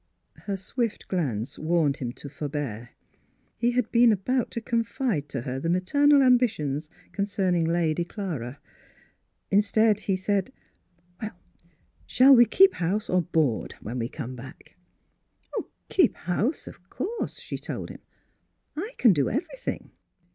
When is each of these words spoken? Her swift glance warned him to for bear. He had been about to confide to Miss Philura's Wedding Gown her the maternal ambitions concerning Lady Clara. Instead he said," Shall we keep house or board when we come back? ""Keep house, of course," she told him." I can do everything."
Her 0.47 0.57
swift 0.57 1.07
glance 1.09 1.59
warned 1.59 1.97
him 1.97 2.11
to 2.13 2.27
for 2.27 2.49
bear. 2.49 2.89
He 3.59 3.73
had 3.73 3.91
been 3.91 4.11
about 4.11 4.49
to 4.49 4.59
confide 4.59 5.29
to 5.29 5.37
Miss 5.37 5.43
Philura's 5.43 5.45
Wedding 5.45 5.45
Gown 5.45 5.53
her 5.53 5.59
the 5.59 5.69
maternal 6.07 6.21
ambitions 6.23 6.89
concerning 7.11 7.65
Lady 7.65 8.03
Clara. 8.03 8.59
Instead 9.51 9.99
he 9.99 10.15
said," 10.15 10.51
Shall 12.07 12.35
we 12.35 12.45
keep 12.45 12.73
house 12.73 13.11
or 13.11 13.21
board 13.21 13.75
when 13.83 13.99
we 13.99 14.09
come 14.09 14.35
back? 14.35 14.75
""Keep 15.89 16.15
house, 16.15 16.65
of 16.65 16.89
course," 16.89 17.39
she 17.39 17.59
told 17.59 17.89
him." 17.91 18.01
I 18.75 18.93
can 18.97 19.13
do 19.13 19.29
everything." 19.29 19.91